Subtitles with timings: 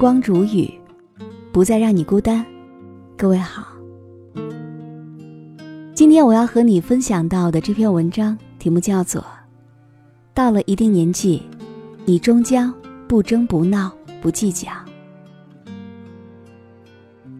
[0.00, 0.72] 光煮雨，
[1.52, 2.42] 不再让你孤单。
[3.18, 3.66] 各位好，
[5.94, 9.20] 今天我要和你分享到的这篇文章题目叫做
[10.32, 11.42] 《到了一定年纪，
[12.06, 12.72] 你终将
[13.06, 13.92] 不争不闹
[14.22, 14.70] 不计较》。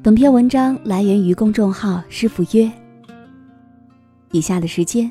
[0.02, 2.70] 本篇文章来源于公众号“师傅约”。
[4.33, 5.11] 以下的时间，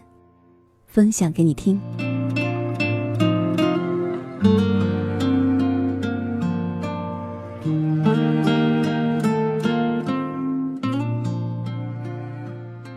[0.85, 1.81] 分享给你听。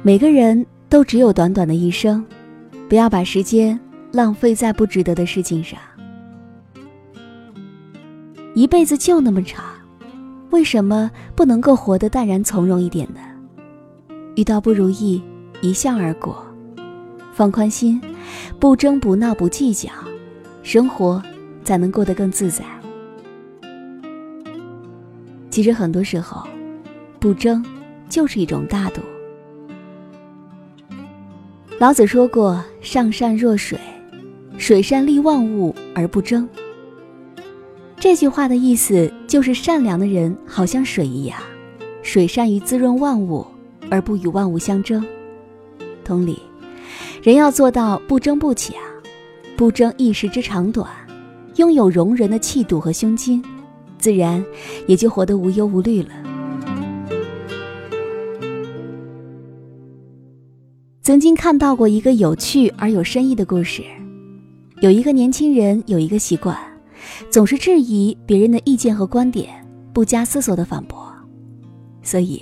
[0.04, 2.24] 每个人都只有短短的一生，
[2.88, 3.78] 不要把时间
[4.10, 5.78] 浪费在不值得的事情上。
[8.52, 9.64] 一辈子就那么长，
[10.50, 13.20] 为什么不能够活得淡然从容一点呢？
[14.34, 15.22] 遇到不如意，
[15.60, 16.44] 一笑而过，
[17.32, 18.00] 放宽心，
[18.58, 19.88] 不争不闹不计较，
[20.64, 21.22] 生活
[21.62, 22.64] 才能过得更自在。
[25.48, 26.44] 其实很多时候，
[27.20, 27.64] 不争
[28.08, 29.00] 就是一种大度。
[31.82, 33.76] 老子说过：“上善若水，
[34.56, 36.48] 水善利万物而不争。”
[37.98, 41.36] 这句话的意思就是，善良的人好像水一样，
[42.00, 43.44] 水善于滋润万物，
[43.90, 45.04] 而不与万物相争。
[46.04, 46.38] 同理，
[47.20, 48.76] 人要做到不争不抢，
[49.56, 50.88] 不争一时之长短，
[51.56, 53.44] 拥有容人的气度和胸襟，
[53.98, 54.44] 自然
[54.86, 56.10] 也就活得无忧无虑了。
[61.02, 63.82] 曾经看到过一个有趣而有深意的故事。
[64.80, 66.56] 有一个年轻人有一个习惯，
[67.28, 69.48] 总是质疑别人的意见和观点，
[69.92, 71.12] 不加思索的反驳，
[72.04, 72.40] 所以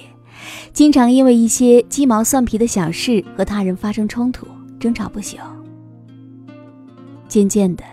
[0.75, 4.47] 经常因为一些鸡毛蒜皮的小事和他人发生冲突，
[4.79, 5.39] 争吵不休。
[7.29, 7.85] 渐渐的，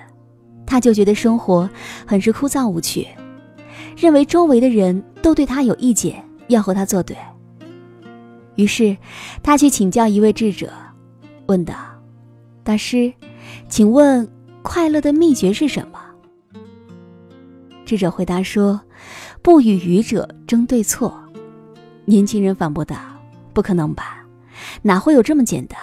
[0.65, 1.69] 他就觉得生活
[2.05, 3.07] 很是枯燥无趣，
[3.95, 7.15] 认为周围的人都对他有意见，要和他作对。
[8.57, 8.97] 于是，
[9.41, 10.73] 他去请教一位智者，
[11.45, 11.75] 问道
[12.65, 13.13] ：“大师，
[13.69, 14.27] 请问
[14.63, 15.99] 快乐的秘诀是什么？”
[17.85, 18.81] 智者回答说
[19.41, 21.17] ：“不与愚者争对错。”
[22.03, 22.97] 年轻人反驳道
[23.53, 24.25] ：“不可能吧？
[24.81, 25.79] 哪会有这么简单？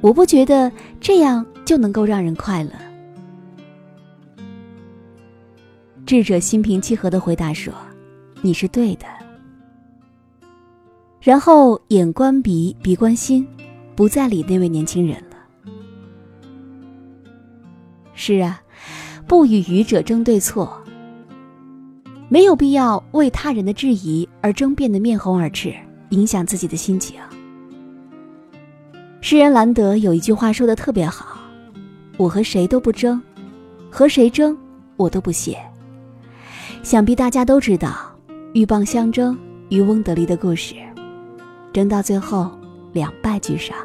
[0.00, 2.72] 我不觉得这样就能够让人快乐。”
[6.04, 7.72] 智者心平气和的回答说
[8.42, 9.06] ：“你是对的。”
[11.24, 13.48] 然后眼观鼻，鼻观心，
[13.96, 15.36] 不再理那位年轻人了。
[18.12, 18.60] 是啊，
[19.26, 20.84] 不与愚者争对错，
[22.28, 25.74] 没有必要为他人的质疑而争辩的面红耳赤，
[26.10, 27.18] 影响自己的心情。
[29.22, 31.38] 诗人兰德有一句话说的特别好
[32.18, 33.18] ：“我和谁都不争，
[33.90, 34.54] 和谁争
[34.98, 35.56] 我都不屑。”
[36.84, 38.14] 想必大家都知道
[38.52, 39.34] 鹬蚌相争，
[39.70, 40.74] 渔翁得利的故事。
[41.74, 42.48] 争到最后，
[42.92, 43.76] 两败俱伤。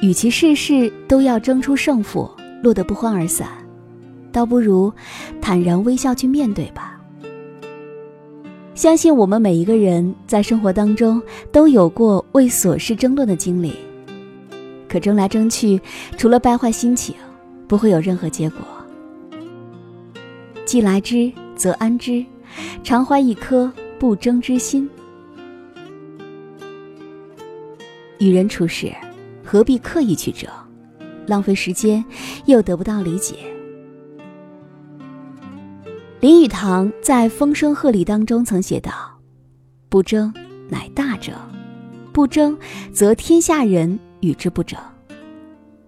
[0.00, 2.30] 与其事事都要争出胜负，
[2.62, 3.48] 落得不欢而散，
[4.30, 4.92] 倒不如
[5.42, 7.00] 坦然微笑去面对吧。
[8.76, 11.20] 相信我们每一个人在生活当中
[11.50, 13.74] 都有过为琐事争论的经历，
[14.88, 15.80] 可争来争去，
[16.16, 17.12] 除了败坏心情，
[17.66, 18.60] 不会有任何结果。
[20.64, 22.24] 既来之，则安之，
[22.84, 24.88] 常怀一颗不争之心。
[28.20, 28.94] 与人处事，
[29.42, 30.48] 何必刻意去争，
[31.26, 32.04] 浪费时间
[32.44, 33.34] 又得不到理解。
[36.20, 38.92] 林语堂在《风声鹤唳》当中曾写道
[39.88, 40.32] ：“不争，
[40.68, 41.32] 乃大争；
[42.12, 42.58] 不争，
[42.92, 44.78] 则天下人与之不争。”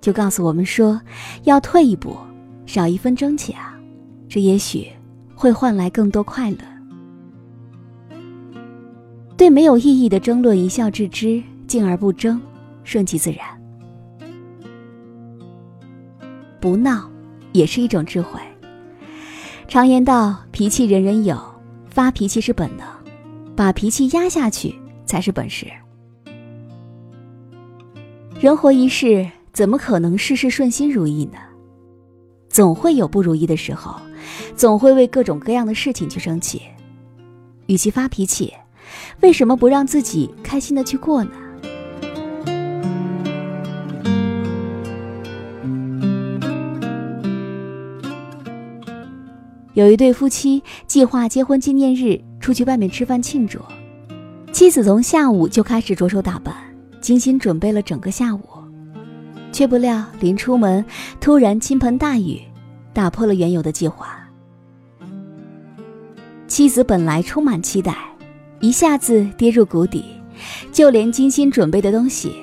[0.01, 0.99] 就告诉我们说，
[1.45, 2.17] 要退一步，
[2.65, 3.55] 少一分争抢，
[4.27, 4.89] 这也许
[5.35, 6.57] 会换来更多快乐。
[9.37, 11.43] 对没有意义的争论一笑置之。
[11.73, 12.39] 静而不争，
[12.85, 13.47] 顺其自然，
[16.61, 17.11] 不闹
[17.53, 18.39] 也是一种智慧。
[19.69, 21.43] 常言道：“脾气人人有，
[21.89, 22.87] 发脾气是本能，
[23.57, 25.67] 把脾气压下去才是本事。”
[28.39, 31.39] 人活一世，怎么可能事事顺心如意呢？
[32.51, 33.99] 总会有不如意的时候，
[34.55, 36.61] 总会为各种各样的事情去生气。
[37.65, 38.53] 与其发脾气，
[39.23, 41.31] 为什么不让自己开心的去过呢？
[49.83, 53.59] 有一对夫妻计划结婚纪念日出去外面吃饭庆祝，
[54.53, 56.55] 妻子从下午就开始着手打扮，
[57.01, 58.41] 精心准备了整个下午，
[59.51, 60.85] 却不料临出门
[61.21, 62.41] 突然倾盆大雨，
[62.93, 64.17] 打破了原有的计划。
[66.47, 67.97] 妻子本来充满期待，
[68.61, 70.05] 一下子跌入谷底，
[70.71, 72.37] 就连精心准备的东西，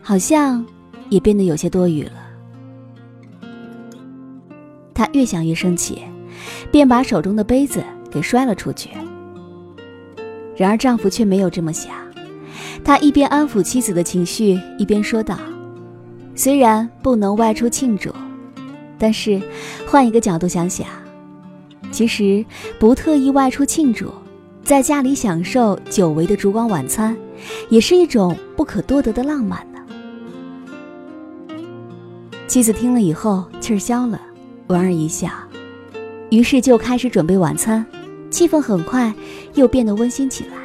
[0.00, 0.64] 好像
[1.10, 2.12] 也变得有些多余了。
[4.94, 6.02] 她越想越生气，
[6.70, 8.90] 便把手中的杯子给摔了出去。
[10.56, 11.92] 然而丈夫却没有这么想，
[12.84, 15.38] 他一边安抚妻子的情绪，一边说道
[16.34, 18.12] ：“虽然不能外出庆祝，
[18.98, 19.40] 但是
[19.86, 20.86] 换一个角度想想。”
[21.90, 22.44] 其实
[22.78, 24.12] 不特意外出庆祝，
[24.62, 27.16] 在家里享受久违的烛光晚餐，
[27.70, 29.78] 也是一种不可多得的浪漫呢。
[32.46, 34.20] 妻子听了以后气儿消了，
[34.66, 35.28] 莞尔一笑，
[36.30, 37.84] 于是就开始准备晚餐，
[38.30, 39.12] 气氛很快
[39.54, 40.56] 又变得温馨起来。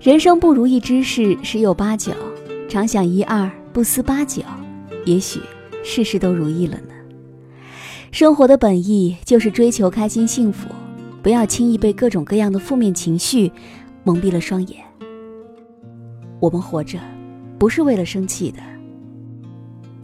[0.00, 2.12] 人生不如意之事十有八九，
[2.68, 4.42] 常想一二，不思八九，
[5.04, 5.40] 也许
[5.82, 6.94] 事事都如意了呢。
[8.12, 10.68] 生活的本意就是追求开心幸福，
[11.22, 13.50] 不要轻易被各种各样的负面情绪
[14.04, 14.78] 蒙蔽了双眼。
[16.38, 16.98] 我们活着，
[17.58, 18.58] 不是为了生气的，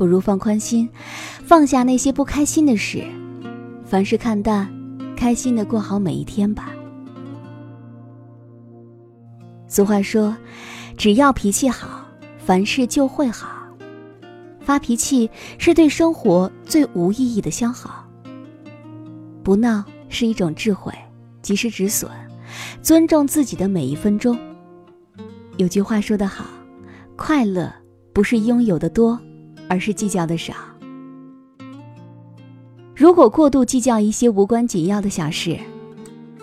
[0.02, 0.90] 不如放宽心，
[1.46, 3.04] 放下那些不开心的事，
[3.84, 4.68] 凡事看淡，
[5.16, 6.70] 开心的过好每一天吧。
[9.68, 10.36] 俗话说，
[10.96, 12.04] 只要脾气好，
[12.36, 13.64] 凡事就会好。
[14.58, 18.04] 发脾气是对生活最无意义的消耗。
[19.44, 20.92] 不闹是一种智慧，
[21.42, 22.10] 及时止损，
[22.82, 24.36] 尊重自己的每一分钟。
[25.58, 26.46] 有句话说得好，
[27.14, 27.72] 快乐
[28.12, 29.16] 不是拥有的多，
[29.72, 30.52] 而是计较的少。
[32.94, 35.58] 如果过度计较一些无关紧要的小事，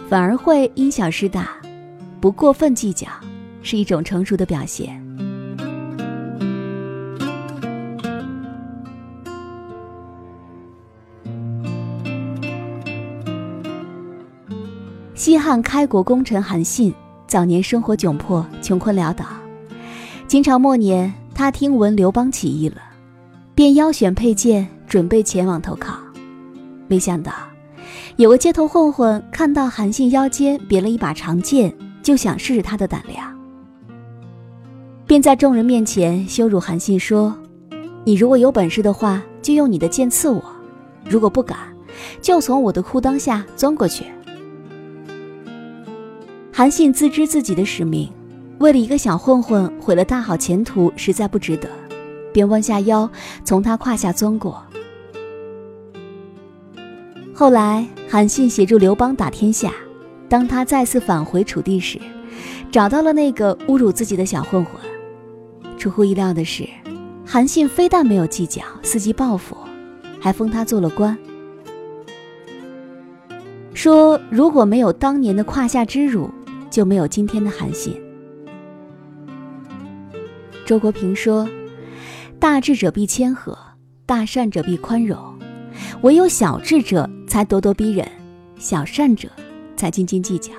[0.10, 1.52] 反而会因小失大。
[2.20, 3.08] 不过分计较，
[3.62, 5.00] 是一种成熟的表现。
[15.14, 16.92] 西汉开国功臣韩信
[17.28, 19.24] 早年生活窘迫，穷困潦倒。
[20.28, 22.81] 秦朝末年，他听闻刘邦起义了，
[23.60, 26.00] 便腰选佩剑，准备前往投靠。
[26.88, 27.34] 没想到，
[28.16, 33.38] 有个街头混混看到韩信腰间别了一把长剑，就想试试他的胆量，
[35.06, 37.38] 便在众人面前羞辱韩信说
[38.06, 40.40] ：“你如果有本事的话，就用你的剑刺我；
[41.04, 41.58] 如果不敢，
[42.22, 44.06] 就从我的裤裆下钻过去。”
[46.54, 48.10] 韩信自知自己的使命，
[48.60, 51.68] 为了一个小混混毁了大好前途，实在不值得，
[52.34, 53.10] 便弯下腰
[53.44, 54.64] 从他胯下钻过。
[57.34, 59.72] 后来，韩信协助刘邦打天下，
[60.28, 62.00] 当他再次返回楚地时，
[62.72, 64.74] 找到了那个侮辱自己的小混混。
[65.78, 66.68] 出乎意料的是，
[67.26, 69.56] 韩信非但没有计较，伺机报复，
[70.20, 71.18] 还封他做了官，
[73.74, 76.30] 说如果没有当年的胯下之辱。
[76.70, 78.00] 就没有今天的韩信。
[80.68, 81.50] 周国平说
[82.40, 83.58] ：“大智者必谦和，
[84.06, 85.20] 大善者必宽容，
[86.04, 88.08] 唯有小智者才咄咄逼人，
[88.58, 89.28] 小善者
[89.76, 90.54] 才斤斤计较。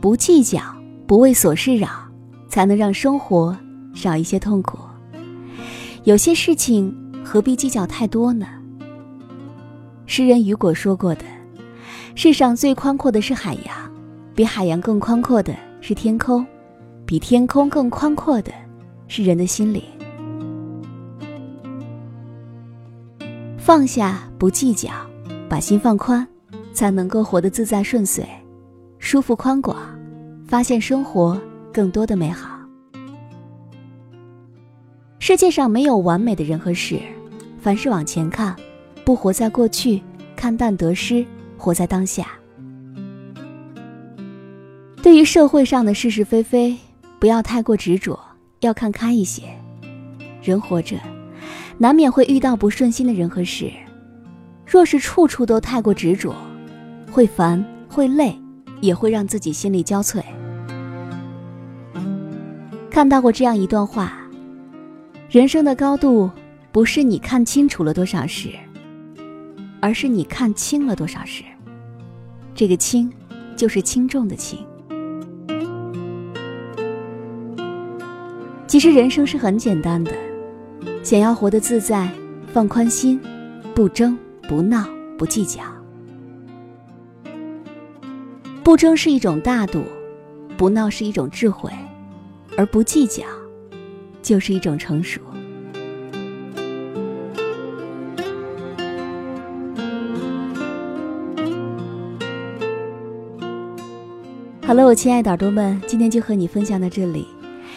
[0.00, 0.60] 不计较，
[1.08, 1.88] 不为琐事扰，
[2.48, 3.56] 才能让生活
[3.92, 4.78] 少一些痛苦。
[6.04, 8.46] 有些事情何必计较太多呢？”
[10.06, 11.22] 诗人雨果说过的。
[12.14, 13.92] 世上最宽阔的是海洋，
[14.36, 16.46] 比海洋更宽阔的是天空，
[17.04, 18.52] 比天空更宽阔的
[19.08, 19.82] 是人的心灵。
[23.56, 24.90] 放下，不计较，
[25.48, 26.26] 把心放宽，
[26.72, 28.26] 才能够活得自在顺遂、
[28.98, 29.76] 舒服宽广，
[30.46, 31.40] 发现生活
[31.72, 32.58] 更多的美好。
[35.18, 37.00] 世界上没有完美的人和事，
[37.60, 38.54] 凡事往前看，
[39.04, 40.02] 不活在过去，
[40.36, 41.26] 看淡得失。
[41.58, 42.26] 活在当下。
[45.02, 46.76] 对于社会上的是是非非，
[47.18, 48.20] 不要太过执着，
[48.60, 49.42] 要看开一些。
[50.42, 50.96] 人活着，
[51.78, 53.70] 难免会遇到不顺心的人和事。
[54.66, 56.34] 若是处处都太过执着，
[57.10, 58.36] 会烦，会累，
[58.80, 60.22] 也会让自己心力交瘁。
[62.90, 64.12] 看到过这样一段话：
[65.28, 66.30] 人生的高度，
[66.72, 68.50] 不是你看清楚了多少事。
[69.78, 71.44] 而是你看清了多少事，
[72.54, 73.12] 这个轻，
[73.54, 74.58] 就是轻重的轻。
[78.76, 80.12] 其实人生是很简单的
[81.02, 82.10] 想要活得自在
[82.52, 83.18] 放宽心
[83.74, 85.62] 不争不闹不计较。
[88.62, 89.82] 不争是一种大度
[90.58, 91.70] 不闹是一种智慧
[92.54, 93.24] 而不计较
[94.20, 95.22] 就是一种成熟。
[104.60, 107.35] 好了我亲爱的耳朵们今天就和你分享到这里。